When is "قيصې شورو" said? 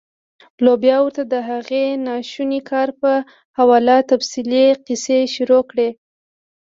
4.85-5.59